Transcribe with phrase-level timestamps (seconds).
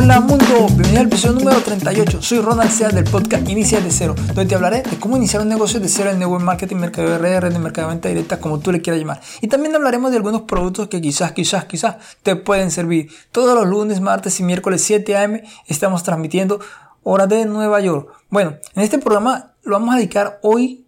[0.00, 2.22] Hola mundo, bienvenido al episodio número 38.
[2.22, 5.48] Soy Ronald Sea del podcast Inicia de Cero, donde te hablaré de cómo iniciar un
[5.48, 8.60] negocio de cero en network marketing, mercado de red de mercado de venta directa, como
[8.60, 9.20] tú le quieras llamar.
[9.40, 13.10] Y también hablaremos de algunos productos que quizás, quizás, quizás te pueden servir.
[13.32, 16.60] Todos los lunes, martes y miércoles 7 am estamos transmitiendo
[17.02, 18.08] hora de Nueva York.
[18.30, 20.86] Bueno, en este programa lo vamos a dedicar hoy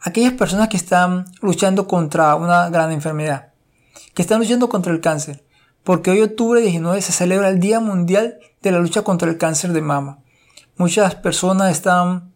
[0.00, 3.52] a aquellas personas que están luchando contra una gran enfermedad,
[4.12, 5.42] que están luchando contra el cáncer
[5.84, 9.72] porque hoy octubre 19 se celebra el Día Mundial de la Lucha contra el Cáncer
[9.72, 10.18] de Mama.
[10.76, 12.32] Muchas personas están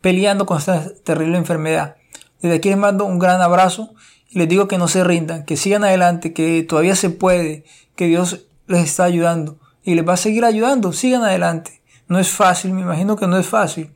[0.00, 1.96] peleando con esta terrible enfermedad.
[2.40, 3.94] Desde aquí les mando un gran abrazo
[4.30, 8.06] y les digo que no se rindan, que sigan adelante, que todavía se puede, que
[8.06, 11.82] Dios les está ayudando y les va a seguir ayudando, sigan adelante.
[12.08, 13.92] No es fácil, me imagino que no es fácil,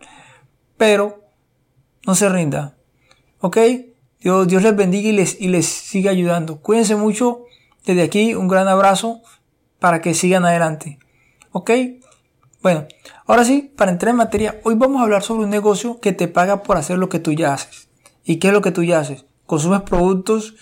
[0.77, 1.25] pero
[2.07, 2.75] no se rindan.
[3.41, 3.59] ¿Ok?
[4.21, 6.61] Dios, Dios les bendiga y les, y les siga ayudando.
[6.61, 7.45] Cuídense mucho
[7.87, 9.23] desde aquí un gran abrazo
[9.79, 10.99] para que sigan adelante.
[11.53, 11.71] ¿Ok?
[12.61, 12.87] Bueno,
[13.27, 16.27] ahora sí, para entrar en materia, hoy vamos a hablar sobre un negocio que te
[16.27, 17.89] paga por hacer lo que tú ya haces.
[18.25, 19.25] ¿Y qué es lo que tú ya haces?
[19.47, 20.57] Consumes productos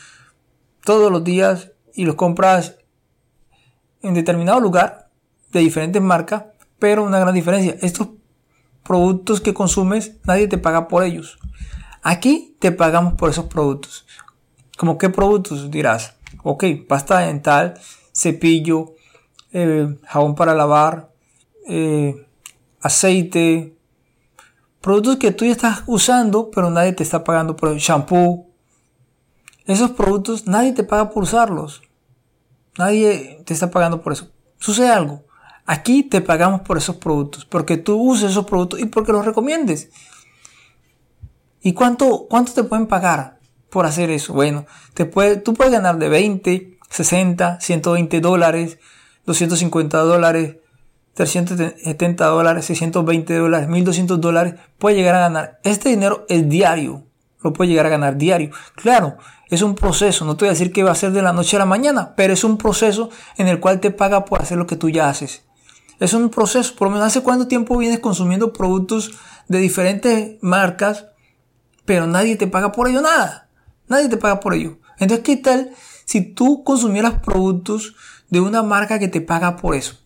[0.84, 2.76] todos los días y los compras
[4.02, 5.08] en determinado lugar
[5.50, 6.44] de diferentes marcas,
[6.78, 7.76] pero una gran diferencia.
[7.80, 8.08] Estos
[8.82, 11.38] productos que consumes, nadie te paga por ellos.
[12.02, 14.04] Aquí te pagamos por esos productos.
[14.76, 16.13] ¿Cómo qué productos dirás?
[16.46, 17.80] Ok, pasta dental,
[18.12, 18.92] cepillo,
[19.50, 21.10] eh, jabón para lavar,
[21.66, 22.26] eh,
[22.82, 23.74] aceite,
[24.82, 28.46] productos que tú ya estás usando, pero nadie te está pagando por el shampoo.
[29.64, 31.80] Esos productos nadie te paga por usarlos.
[32.76, 34.30] Nadie te está pagando por eso.
[34.58, 35.24] Sucede algo.
[35.64, 39.90] Aquí te pagamos por esos productos, porque tú uses esos productos y porque los recomiendes.
[41.62, 43.33] ¿Y cuánto, cuánto te pueden pagar?
[43.74, 44.32] Por hacer eso.
[44.32, 48.78] Bueno, te puede, tú puedes ganar de 20, 60, 120 dólares,
[49.26, 50.58] 250 dólares,
[51.14, 54.54] 370 dólares, 620 dólares, 1200 dólares.
[54.78, 55.58] Puedes llegar a ganar.
[55.64, 57.02] Este dinero es diario.
[57.42, 58.50] Lo puedes llegar a ganar diario.
[58.76, 59.16] Claro,
[59.50, 60.24] es un proceso.
[60.24, 62.14] No te voy a decir que va a ser de la noche a la mañana,
[62.14, 65.08] pero es un proceso en el cual te paga por hacer lo que tú ya
[65.08, 65.42] haces.
[65.98, 66.76] Es un proceso.
[66.76, 69.10] Por lo menos hace cuánto tiempo vienes consumiendo productos
[69.48, 71.06] de diferentes marcas,
[71.84, 73.43] pero nadie te paga por ello nada.
[73.88, 74.78] Nadie te paga por ello.
[74.98, 75.70] Entonces, ¿qué tal
[76.04, 77.94] si tú consumieras productos
[78.30, 79.96] de una marca que te paga por eso?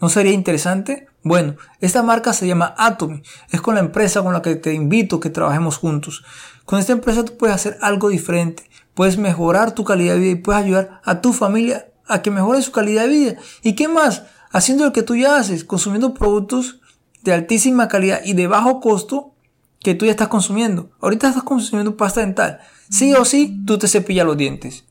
[0.00, 1.06] ¿No sería interesante?
[1.22, 3.22] Bueno, esta marca se llama Atomy.
[3.50, 6.24] Es con la empresa con la que te invito que trabajemos juntos.
[6.64, 8.68] Con esta empresa tú puedes hacer algo diferente.
[8.94, 12.62] Puedes mejorar tu calidad de vida y puedes ayudar a tu familia a que mejore
[12.62, 13.34] su calidad de vida.
[13.62, 14.24] ¿Y qué más?
[14.52, 16.80] Haciendo lo que tú ya haces, consumiendo productos
[17.22, 19.34] de altísima calidad y de bajo costo
[19.80, 20.90] que tú ya estás consumiendo.
[21.00, 22.60] Ahorita estás consumiendo pasta dental.
[22.90, 24.84] Sí o sí, tú te cepillas los dientes.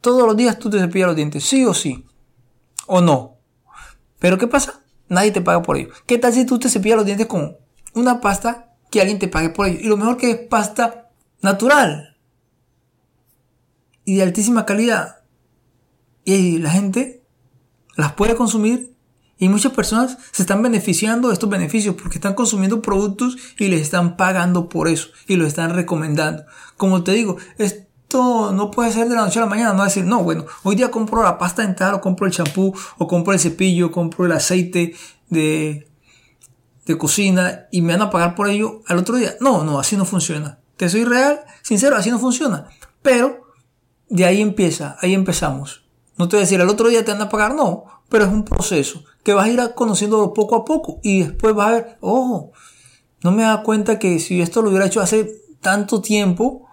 [0.00, 2.06] Todos los días tú te cepillas los dientes, sí o sí.
[2.86, 3.36] O no.
[4.18, 4.82] Pero ¿qué pasa?
[5.08, 5.90] Nadie te paga por ello.
[6.06, 7.56] ¿Qué tal si tú te cepillas los dientes con
[7.94, 9.80] una pasta que alguien te pague por ello?
[9.80, 11.10] Y lo mejor que es pasta
[11.42, 12.16] natural.
[14.04, 15.22] Y de altísima calidad.
[16.24, 17.24] Y la gente
[17.96, 18.94] las puede consumir
[19.40, 23.80] y muchas personas se están beneficiando de estos beneficios porque están consumiendo productos y les
[23.80, 26.44] están pagando por eso y lo están recomendando.
[26.76, 30.04] Como te digo, esto no puede ser de la noche a la mañana, no decir,
[30.04, 33.40] no, bueno, hoy día compro la pasta dental o compro el champú o compro el
[33.40, 34.94] cepillo, compro el aceite
[35.30, 35.88] de,
[36.84, 39.36] de cocina y me van a pagar por ello al otro día.
[39.40, 40.58] No, no, así no funciona.
[40.76, 42.66] Te soy real, sincero, así no funciona.
[43.00, 43.54] Pero
[44.10, 45.88] de ahí empieza, ahí empezamos.
[46.18, 48.30] No te voy a decir, al otro día te van a pagar, no, pero es
[48.30, 51.98] un proceso que vas a ir conociendo poco a poco y después vas a ver,
[52.00, 52.52] ojo,
[53.22, 56.66] no me da cuenta que si esto lo hubiera hecho hace tanto tiempo,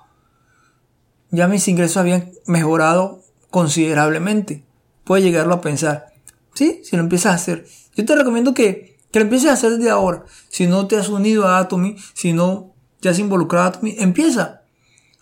[1.29, 4.63] ya mis ingresos habían mejorado considerablemente.
[5.03, 6.13] Puedes llegarlo a pensar.
[6.53, 6.81] ¿Sí?
[6.83, 7.67] Si lo empiezas a hacer.
[7.95, 10.23] Yo te recomiendo que, que lo empieces a hacer desde ahora.
[10.49, 14.61] Si no te has unido a Atomy, si no te has involucrado a Atomy, empieza.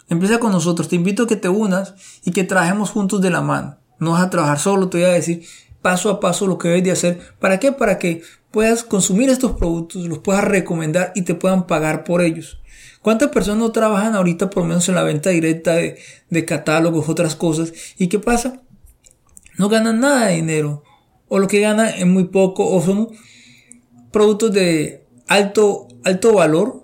[0.08, 0.88] Empieza con nosotros.
[0.88, 3.78] Te invito a que te unas y que trabajemos juntos de la mano.
[4.00, 5.46] No vas a trabajar solo, te voy a decir,
[5.86, 7.20] paso a paso lo que debes de hacer.
[7.38, 7.72] ¿Para qué?
[7.72, 12.60] Para que puedas consumir estos productos, los puedas recomendar y te puedan pagar por ellos.
[13.04, 17.36] ¿Cuántas personas no trabajan ahorita por lo menos en la venta directa de, catálogos, otras
[17.36, 17.72] cosas?
[18.00, 18.64] ¿Y qué pasa?
[19.60, 20.82] No ganan nada de dinero.
[21.28, 22.68] O lo que ganan es muy poco.
[22.68, 23.10] O son
[24.10, 26.84] productos de alto, alto valor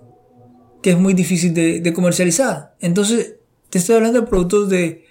[0.80, 2.76] que es muy difícil de, de comercializar.
[2.78, 3.34] Entonces,
[3.68, 5.06] te estoy hablando de productos de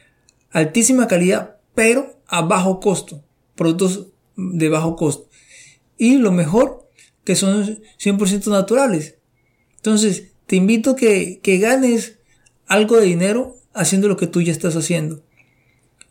[0.49, 3.25] altísima calidad, pero a bajo costo
[3.55, 5.29] productos de bajo costo.
[5.97, 6.89] Y lo mejor,
[7.23, 9.17] que son 100% naturales.
[9.75, 12.19] Entonces, te invito que, que ganes
[12.67, 15.23] algo de dinero haciendo lo que tú ya estás haciendo.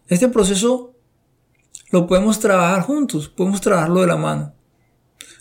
[0.09, 0.95] Este proceso
[1.91, 4.55] lo podemos trabajar juntos, podemos trabajarlo de la mano.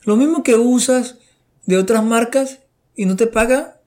[0.04, 1.18] Lo mismo que usas
[1.66, 2.60] de otras marcas
[2.96, 3.82] y no te paga,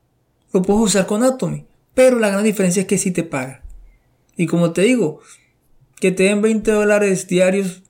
[0.53, 1.67] lo puedes usar con Atomy.
[1.95, 3.63] Pero la gran diferencia es que sí te paga.
[4.37, 5.21] Y como te digo,
[6.01, 7.82] que te den 20 dólares diarios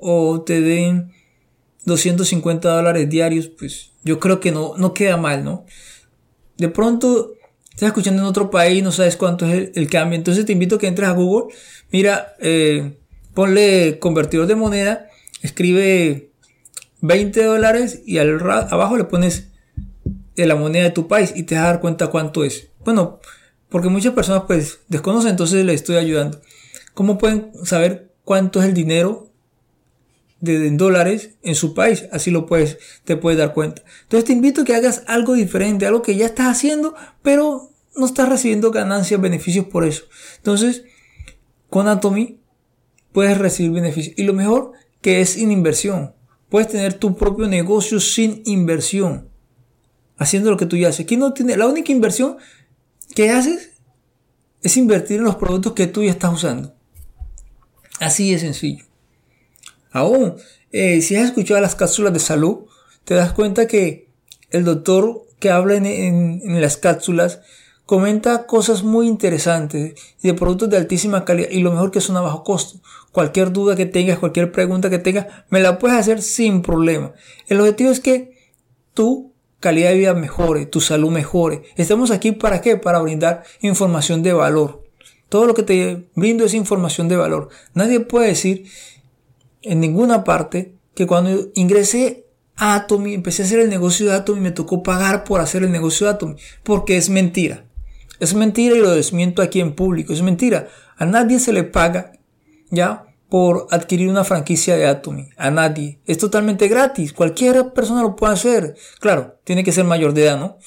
[0.00, 1.12] o te den
[1.84, 5.64] 250 dólares diarios, pues yo creo que no, no queda mal, ¿no?
[6.56, 7.32] De pronto
[7.70, 10.78] estás escuchando en otro país, no sabes cuánto es el, cambio, entonces te invito a
[10.78, 11.54] que entres a Google,
[11.90, 12.98] mira, eh,
[13.34, 15.08] ponle convertidor de moneda,
[15.42, 16.30] escribe
[17.00, 19.48] 20 dólares y al, abajo le pones
[20.36, 22.68] de la moneda de tu país y te vas a dar cuenta cuánto es.
[22.84, 23.20] Bueno,
[23.68, 26.40] porque muchas personas pues desconocen, entonces les estoy ayudando.
[26.94, 29.29] ¿Cómo pueden saber cuánto es el dinero
[30.40, 32.06] de dólares en su país?
[32.12, 33.82] Así lo puedes, te puedes dar cuenta.
[34.02, 38.06] Entonces te invito a que hagas algo diferente, algo que ya estás haciendo, pero no
[38.06, 40.04] estás recibiendo ganancias, beneficios por eso.
[40.36, 40.84] Entonces,
[41.68, 42.40] con Atomy
[43.12, 44.14] puedes recibir beneficios.
[44.16, 46.14] Y lo mejor que es sin inversión.
[46.48, 49.28] Puedes tener tu propio negocio sin inversión.
[50.16, 51.04] Haciendo lo que tú ya haces.
[51.04, 52.36] Aquí no tiene, la única inversión
[53.14, 53.70] que haces
[54.62, 56.74] es invertir en los productos que tú ya estás usando.
[57.98, 58.89] Así de sencillo.
[59.92, 60.36] Aún,
[60.72, 62.66] eh, si has escuchado las cápsulas de salud,
[63.04, 64.08] te das cuenta que
[64.50, 67.40] el doctor que habla en, las cápsulas
[67.86, 72.16] comenta cosas muy interesantes y de productos de altísima calidad y lo mejor que son
[72.16, 72.80] a bajo costo.
[73.10, 77.12] Cualquier duda que tengas, cualquier pregunta que tengas, me la puedes hacer sin problema.
[77.48, 78.36] El objetivo es que
[78.94, 81.62] tu calidad de vida mejore, tu salud mejore.
[81.76, 82.76] Estamos aquí para qué?
[82.76, 84.84] Para brindar información de valor.
[85.28, 87.48] Todo lo que te brindo es información de valor.
[87.74, 88.66] Nadie puede decir
[89.62, 92.26] en ninguna parte que cuando ingresé
[92.56, 95.72] a Atomy, empecé a hacer el negocio de Atomy, me tocó pagar por hacer el
[95.72, 97.64] negocio de Atomy, porque es mentira.
[98.18, 100.12] Es mentira y lo desmiento aquí en público.
[100.12, 100.68] Es mentira.
[100.98, 102.12] A nadie se le paga,
[102.70, 103.06] ¿ya?
[103.30, 105.30] Por adquirir una franquicia de Atomy.
[105.38, 106.00] A nadie.
[106.04, 107.14] Es totalmente gratis.
[107.14, 108.76] Cualquier persona lo puede hacer.
[109.00, 110.58] Claro, tiene que ser mayor de edad, ¿no?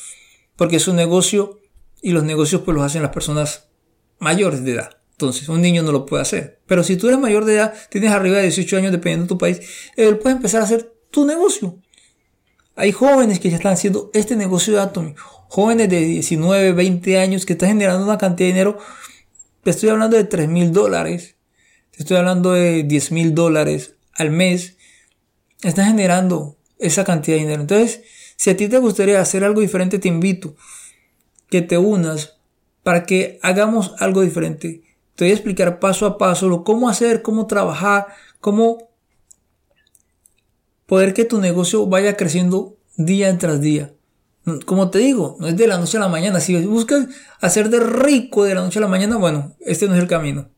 [0.56, 1.60] Porque es un negocio
[2.02, 3.70] y los negocios pues los hacen las personas
[4.18, 4.98] mayores de edad.
[5.28, 6.60] Entonces, un niño no lo puede hacer.
[6.66, 9.38] Pero si tú eres mayor de edad, tienes arriba de 18 años, dependiendo de tu
[9.38, 9.60] país,
[9.96, 11.78] él puede empezar a hacer tu negocio.
[12.76, 15.14] Hay jóvenes que ya están haciendo este negocio de Atomy.
[15.18, 18.78] Jóvenes de 19, 20 años que están generando una cantidad de dinero.
[19.64, 21.36] Te estoy hablando de 3 mil dólares.
[21.92, 24.78] Te estoy hablando de 10 mil dólares al mes.
[25.62, 27.62] Están generando esa cantidad de dinero.
[27.62, 28.02] Entonces,
[28.36, 30.56] si a ti te gustaría hacer algo diferente, te invito
[31.50, 32.38] que te unas
[32.82, 34.83] para que hagamos algo diferente.
[35.16, 38.08] Te voy a explicar paso a paso lo cómo hacer, cómo trabajar,
[38.40, 38.90] cómo
[40.86, 43.94] poder que tu negocio vaya creciendo día tras día.
[44.66, 46.40] Como te digo, no es de la noche a la mañana.
[46.40, 47.08] Si buscas
[47.40, 50.50] hacer de rico de la noche a la mañana, bueno, este no es el camino.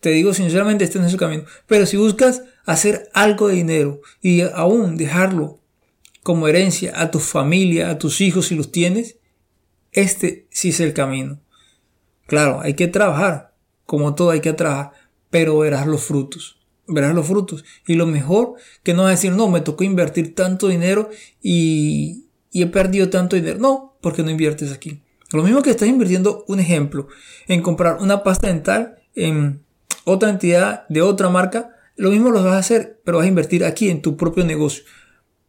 [0.00, 1.44] Te digo sinceramente, este no es el camino.
[1.66, 5.60] Pero si buscas hacer algo de dinero y aún dejarlo
[6.22, 9.16] como herencia a tu familia, a tus hijos si los tienes,
[9.90, 11.40] este sí es el camino.
[12.26, 13.51] Claro, hay que trabajar,
[13.86, 14.92] como todo hay que trabajar,
[15.30, 16.58] pero verás los frutos.
[16.86, 17.64] Verás los frutos.
[17.86, 22.62] Y lo mejor que no es decir, no, me tocó invertir tanto dinero y, y
[22.62, 23.58] he perdido tanto dinero.
[23.58, 25.02] No, porque no inviertes aquí.
[25.32, 27.08] Lo mismo que estás invirtiendo, un ejemplo,
[27.48, 29.62] en comprar una pasta dental en
[30.04, 33.64] otra entidad de otra marca, lo mismo lo vas a hacer, pero vas a invertir
[33.64, 34.84] aquí en tu propio negocio.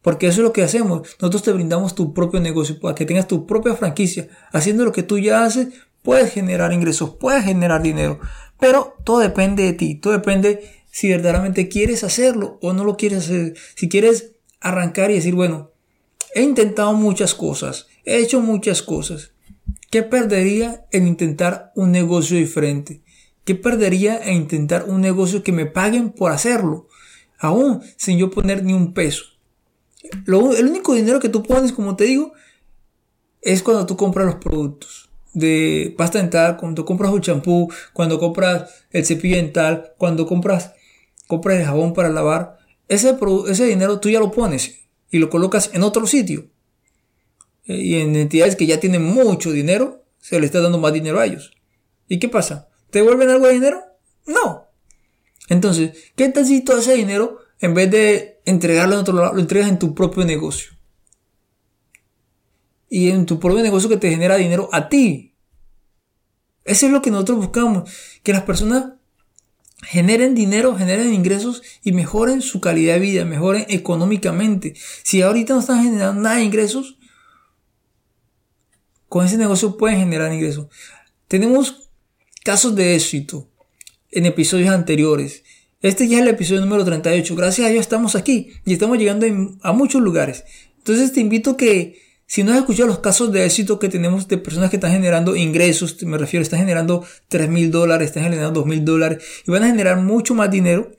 [0.00, 1.16] Porque eso es lo que hacemos.
[1.20, 4.28] Nosotros te brindamos tu propio negocio para que tengas tu propia franquicia.
[4.52, 5.68] Haciendo lo que tú ya haces,
[6.04, 8.20] puedes generar ingresos, puedes generar dinero,
[8.60, 13.24] pero todo depende de ti, todo depende si verdaderamente quieres hacerlo o no lo quieres
[13.24, 13.54] hacer.
[13.74, 15.72] Si quieres arrancar y decir, bueno,
[16.34, 19.32] he intentado muchas cosas, he hecho muchas cosas.
[19.90, 23.02] ¿Qué perdería en intentar un negocio diferente?
[23.44, 26.86] ¿Qué perdería en intentar un negocio que me paguen por hacerlo?
[27.38, 29.24] Aún sin yo poner ni un peso.
[30.26, 32.32] Lo, el único dinero que tú pones, como te digo,
[33.40, 35.03] es cuando tú compras los productos
[35.34, 40.72] de pasta dental, cuando compras un champú, cuando compras el cepillo dental, cuando compras,
[41.26, 43.16] compras el jabón para lavar, ese,
[43.48, 46.48] ese dinero tú ya lo pones y lo colocas en otro sitio.
[47.66, 51.18] Eh, y en entidades que ya tienen mucho dinero, se le está dando más dinero
[51.20, 51.52] a ellos.
[52.08, 52.68] ¿Y qué pasa?
[52.90, 53.82] ¿Te devuelven algo de dinero?
[54.26, 54.68] No.
[55.48, 59.40] Entonces, ¿qué tal si todo ese dinero, en vez de entregarlo en otro lado, lo
[59.40, 60.73] entregas en tu propio negocio?
[62.94, 65.34] Y en tu propio negocio que te genera dinero a ti.
[66.64, 67.90] Eso es lo que nosotros buscamos,
[68.22, 68.92] que las personas
[69.82, 74.74] generen dinero, generen ingresos y mejoren su calidad de vida, mejoren económicamente.
[75.02, 76.96] Si ahorita no están generando nada de ingresos,
[79.08, 80.68] con ese negocio pueden generar ingresos.
[81.26, 81.90] Tenemos
[82.44, 83.50] casos de éxito
[84.12, 85.42] en episodios anteriores.
[85.82, 87.34] Este ya es el episodio número 38.
[87.34, 89.26] Gracias a Dios estamos aquí y estamos llegando
[89.62, 90.44] a muchos lugares.
[90.78, 94.38] Entonces te invito que si no has escuchado los casos de éxito que tenemos de
[94.38, 98.68] personas que están generando ingresos, me refiero, están generando 3 mil dólares, están generando 2
[98.68, 100.90] mil dólares y van a generar mucho más dinero.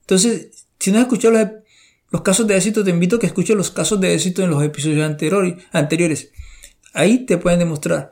[0.00, 1.34] Entonces, si no has escuchado
[2.10, 4.62] los, casos de éxito, te invito a que escuches los casos de éxito en los
[4.64, 5.08] episodios
[5.72, 6.30] anteriores.
[6.94, 8.10] Ahí te pueden demostrar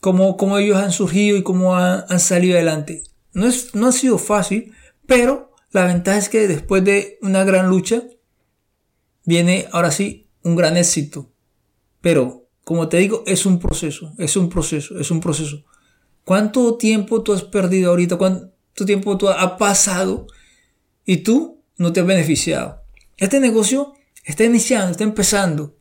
[0.00, 3.02] cómo, cómo ellos han surgido y cómo han, han salido adelante.
[3.32, 4.72] No, es, no ha sido fácil,
[5.06, 8.02] pero la ventaja es que después de una gran lucha,
[9.24, 11.30] viene ahora sí un gran éxito.
[12.00, 15.64] Pero, como te digo, es un proceso, es un proceso, es un proceso.
[16.24, 18.16] ¿Cuánto tiempo tú has perdido ahorita?
[18.16, 20.26] ¿Cuánto tiempo tú has pasado
[21.04, 22.82] y tú no te has beneficiado?
[23.16, 25.76] Este negocio está iniciando, está empezando.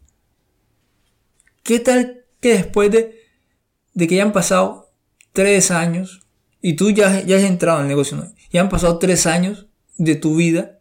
[1.63, 3.15] ¿Qué tal que después de,
[3.93, 4.91] de que ya han pasado
[5.33, 6.25] tres años
[6.61, 10.15] y tú ya, ya has entrado en el negocio, ya han pasado tres años de
[10.15, 10.79] tu vida,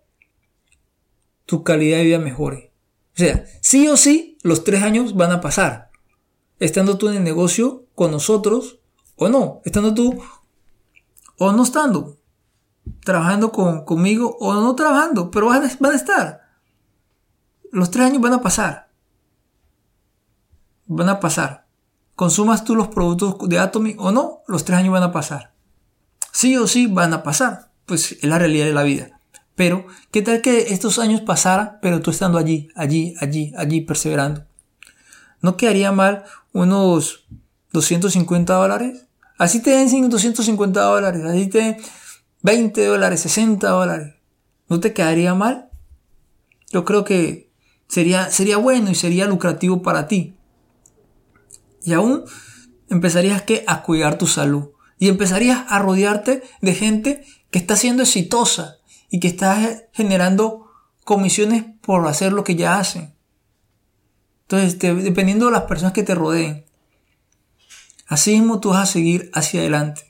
[1.47, 2.68] tu calidad de vida mejore?
[3.19, 5.91] O sea, sí o sí, los tres años van a pasar.
[6.61, 8.79] Estando tú en el negocio con nosotros
[9.17, 9.61] o no.
[9.65, 10.23] Estando tú
[11.37, 12.17] o no estando.
[13.05, 15.33] Trabajando con, conmigo o no trabajando.
[15.33, 16.43] Pero van a, van a estar.
[17.73, 18.89] Los tres años van a pasar.
[20.87, 21.67] Van a pasar.
[22.15, 25.55] Consumas tú los productos de Atomy o no, los tres años van a pasar.
[26.33, 27.73] Sí o sí van a pasar.
[27.85, 29.18] Pues es la realidad de la vida.
[29.59, 34.47] Pero, ¿qué tal que estos años pasaran, pero tú estando allí, allí, allí, allí, perseverando?
[35.43, 36.23] ¿No quedaría mal
[36.53, 37.27] unos
[37.73, 39.07] 250 dólares?
[39.37, 41.77] Así te den 250 dólares, así te den
[42.43, 44.15] 20 dólares, 60 dólares.
[44.69, 45.71] ¿No te quedaría mal?
[46.71, 47.50] Yo creo que
[47.88, 50.37] sería, sería bueno y sería lucrativo para ti.
[51.83, 52.23] Y aún
[52.91, 54.69] empezarías que a cuidar tu salud.
[55.00, 58.78] Y empezarías a rodearte de gente que está siendo exitosa,
[59.11, 60.71] y que estás generando
[61.05, 63.15] comisiones por hacer lo que ya hacen.
[64.43, 66.65] Entonces, dependiendo de las personas que te rodeen,
[68.07, 70.03] así mismo tú vas a seguir hacia adelante.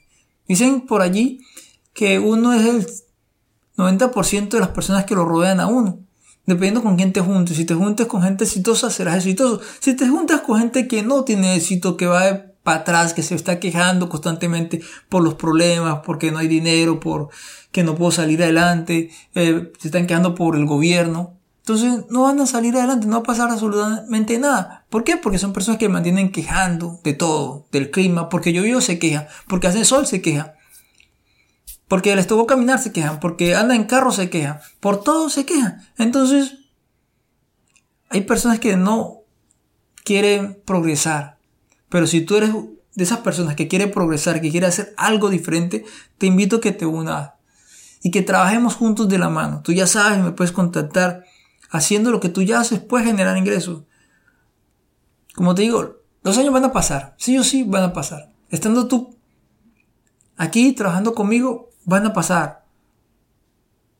[0.46, 1.40] Dicen por allí
[1.92, 2.86] que uno es el
[3.76, 6.00] 90% de las personas que lo rodean a uno.
[6.46, 7.56] Dependiendo con quién te juntes.
[7.56, 9.60] Si te juntes con gente exitosa, serás exitoso.
[9.80, 13.34] Si te juntas con gente que no tiene éxito, que va para atrás, que se
[13.34, 17.30] está quejando constantemente por los problemas, porque no hay dinero, por
[17.72, 21.38] que no puedo salir adelante, eh, se están quejando por el gobierno.
[21.60, 24.84] Entonces no van a salir adelante, no va a pasar absolutamente nada.
[24.90, 25.16] ¿Por qué?
[25.16, 29.68] Porque son personas que mantienen quejando de todo, del clima, porque llovió se queja, porque
[29.68, 30.54] hace sol se queja,
[31.88, 35.46] porque les tocó caminar se quejan, porque anda en carro se queja, por todo se
[35.46, 35.78] queja.
[35.96, 36.58] Entonces,
[38.10, 39.22] hay personas que no
[40.04, 41.37] quieren progresar,
[41.88, 42.52] pero si tú eres
[42.94, 45.84] de esas personas que quiere progresar, que quiere hacer algo diferente,
[46.18, 47.32] te invito a que te unas
[48.02, 49.62] y que trabajemos juntos de la mano.
[49.62, 51.24] Tú ya sabes, me puedes contactar.
[51.70, 53.82] Haciendo lo que tú ya haces, puedes generar ingresos.
[55.34, 57.14] Como te digo, los años van a pasar.
[57.18, 58.32] Sí o sí van a pasar.
[58.50, 59.16] Estando tú
[60.36, 62.64] aquí trabajando conmigo, van a pasar.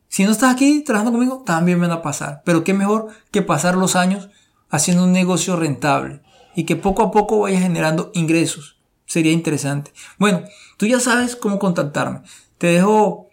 [0.09, 2.42] Si no estás aquí trabajando conmigo, también van a pasar.
[2.45, 4.30] Pero qué mejor que pasar los años
[4.71, 6.23] haciendo un negocio rentable
[6.55, 8.78] y que poco a poco vaya generando ingresos.
[9.07, 9.93] Sería interesante.
[10.19, 10.43] Bueno,
[10.76, 12.23] tú ya sabes cómo contactarme.
[12.59, 13.28] Te dejo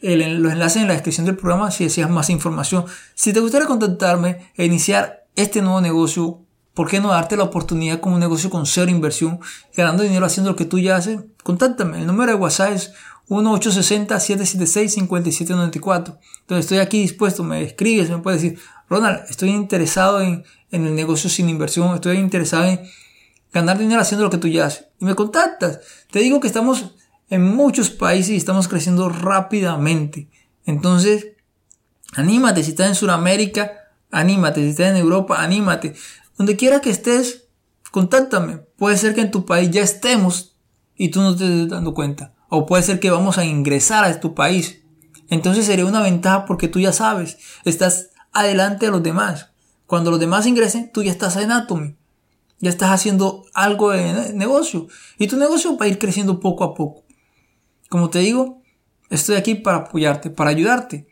[0.00, 2.84] los enlaces en la descripción del programa si deseas más información.
[3.14, 6.40] Si te gustaría contactarme e iniciar este nuevo negocio,
[6.74, 9.40] ¿por qué no darte la oportunidad con un negocio con cero inversión,
[9.76, 11.20] ganando dinero haciendo lo que tú ya haces?
[11.42, 11.98] Contáctame.
[11.98, 12.92] El número de WhatsApp es
[13.28, 16.18] 1-860-776-5794.
[16.40, 18.58] Entonces estoy aquí dispuesto, me escribes, me puedes decir,
[18.88, 22.80] Ronald, estoy interesado en, en el negocio sin inversión, estoy interesado en
[23.52, 24.86] ganar dinero haciendo lo que tú ya haces.
[24.98, 25.80] Y me contactas.
[26.10, 26.94] Te digo que estamos
[27.30, 30.28] en muchos países y estamos creciendo rápidamente.
[30.64, 31.28] Entonces,
[32.14, 32.62] anímate.
[32.62, 33.72] Si estás en Sudamérica,
[34.10, 34.62] anímate.
[34.62, 35.94] Si estás en Europa, anímate.
[36.36, 37.44] Donde quiera que estés,
[37.90, 38.58] contáctame.
[38.76, 40.56] Puede ser que en tu país ya estemos
[40.96, 42.34] y tú no te estés dando cuenta.
[42.48, 44.80] O puede ser que vamos a ingresar a tu país.
[45.28, 49.50] Entonces sería una ventaja porque tú ya sabes, estás adelante de los demás.
[49.86, 51.96] Cuando los demás ingresen, tú ya estás en Atomy.
[52.60, 54.88] Ya estás haciendo algo de negocio.
[55.18, 57.04] Y tu negocio va a ir creciendo poco a poco.
[57.88, 58.62] Como te digo,
[59.10, 61.08] estoy aquí para apoyarte, para ayudarte.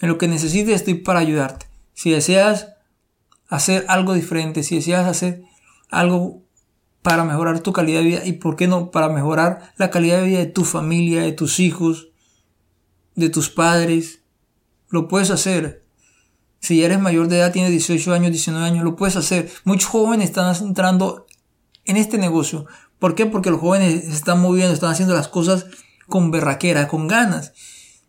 [0.00, 1.66] En lo que necesites estoy para ayudarte.
[1.94, 2.68] Si deseas
[3.48, 5.42] hacer algo diferente, si deseas hacer
[5.88, 6.42] algo
[7.06, 10.26] para mejorar tu calidad de vida y por qué no para mejorar la calidad de
[10.26, 12.08] vida de tu familia, de tus hijos,
[13.14, 14.22] de tus padres,
[14.88, 15.84] lo puedes hacer.
[16.58, 19.48] Si eres mayor de edad, tienes 18 años, 19 años, lo puedes hacer.
[19.62, 21.28] Muchos jóvenes están entrando
[21.84, 22.66] en este negocio.
[22.98, 23.24] ¿Por qué?
[23.24, 25.66] Porque los jóvenes se están moviendo, están haciendo las cosas
[26.08, 27.52] con berraquera, con ganas.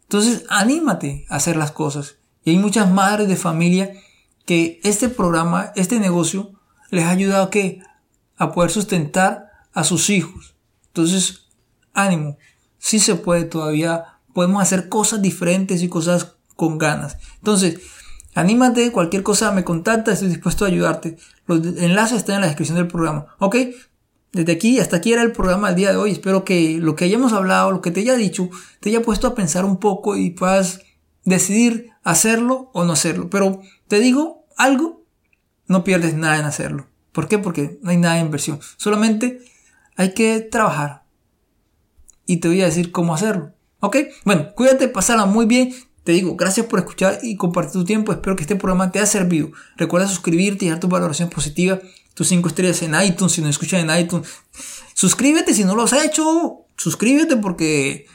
[0.05, 2.15] Entonces, anímate a hacer las cosas.
[2.43, 3.91] Y hay muchas madres de familia
[4.47, 6.53] que este programa, este negocio,
[6.89, 7.83] les ha ayudado a, que,
[8.37, 10.55] a poder sustentar a sus hijos.
[10.87, 11.47] Entonces,
[11.93, 12.37] ánimo.
[12.77, 14.19] Sí se puede todavía.
[14.33, 17.17] Podemos hacer cosas diferentes y cosas con ganas.
[17.37, 17.79] Entonces,
[18.35, 21.17] anímate, cualquier cosa me contacta, estoy dispuesto a ayudarte.
[21.45, 23.35] Los enlaces están en la descripción del programa.
[23.39, 23.57] ¿Ok?
[24.31, 26.11] Desde aquí, hasta aquí era el programa del día de hoy.
[26.11, 29.35] Espero que lo que hayamos hablado, lo que te haya dicho, te haya puesto a
[29.35, 30.81] pensar un poco y puedas
[31.23, 33.29] decidir hacerlo o no hacerlo.
[33.29, 35.03] Pero te digo algo,
[35.67, 36.87] no pierdes nada en hacerlo.
[37.17, 37.39] ¿Por qué?
[37.39, 38.59] Porque no hay nada de inversión.
[38.77, 39.39] Solamente
[39.95, 41.03] hay que trabajar.
[42.27, 43.53] Y te voy a decir cómo hacerlo.
[43.79, 43.97] ¿Ok?
[44.23, 45.73] Bueno, cuídate, pasala muy bien.
[46.03, 48.11] Te digo, gracias por escuchar y compartir tu tiempo.
[48.11, 49.49] Espero que este programa te haya servido.
[49.77, 51.79] Recuerda suscribirte y dar tu valoración positiva,
[52.13, 54.29] tus 5 estrellas en iTunes, si no escuchas en iTunes.
[54.93, 56.67] Suscríbete si no lo has hecho.
[56.77, 58.05] Suscríbete porque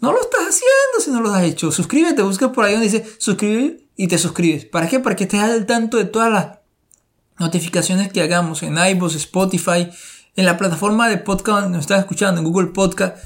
[0.00, 1.70] no lo estás haciendo si no lo has hecho.
[1.70, 4.64] Suscríbete, busca por ahí donde dice suscribir y te suscribes.
[4.64, 5.00] ¿Para qué?
[5.00, 6.59] Para que estés al tanto de todas las
[7.40, 9.88] notificaciones que hagamos en iVoox, Spotify,
[10.36, 13.16] en la plataforma de podcast donde nos estás escuchando, en Google Podcast.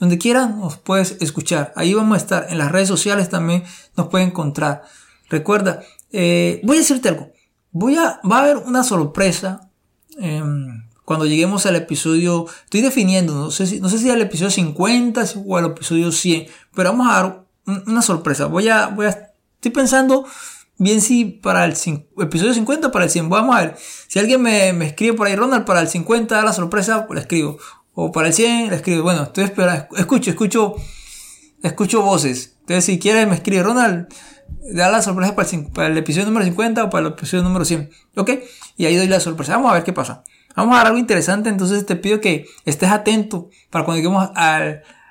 [0.00, 1.72] Donde quieras nos puedes escuchar.
[1.76, 2.46] Ahí vamos a estar.
[2.48, 3.62] En las redes sociales también
[3.96, 4.82] nos pueden encontrar.
[5.28, 7.30] Recuerda, eh, voy a decirte algo.
[7.70, 9.70] Voy a, va a haber una sorpresa.
[10.18, 14.50] Em, cuando lleguemos al episodio, estoy definiendo, no sé si, no sé si al episodio
[14.50, 17.44] 50 o al episodio 100, pero vamos a dar
[17.86, 18.46] una sorpresa.
[18.46, 20.24] Voy a, voy a, estoy pensando
[20.78, 23.28] bien si para el episodio 50 o para el 100.
[23.28, 23.76] Vamos a ver,
[24.08, 27.16] si alguien me, me escribe por ahí, Ronald, para el 50 da la sorpresa, pues
[27.16, 27.58] le escribo.
[27.92, 29.02] O para el 100 le escribo.
[29.02, 30.74] Bueno, estoy esperando, escucho, escucho,
[31.62, 32.56] escucho voces.
[32.60, 34.08] Entonces si quieres me escribe, Ronald,
[34.72, 37.64] da la sorpresa para el, para el episodio número 50 o para el episodio número
[37.64, 37.90] 100.
[38.16, 38.30] ¿Ok?
[38.76, 39.56] Y ahí doy la sorpresa.
[39.56, 40.24] Vamos a ver qué pasa.
[40.56, 44.58] Vamos a dar algo interesante, entonces te pido que estés atento para cuando lleguemos a,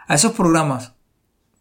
[0.08, 0.94] a esos programas.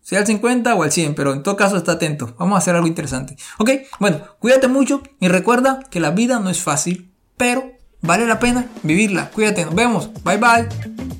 [0.02, 2.34] Sea al 50 o al 100, pero en todo caso está atento.
[2.38, 3.36] Vamos a hacer algo interesante.
[3.58, 8.38] Ok, bueno, cuídate mucho y recuerda que la vida no es fácil, pero vale la
[8.38, 9.30] pena vivirla.
[9.30, 10.10] Cuídate, nos vemos.
[10.24, 11.11] Bye bye.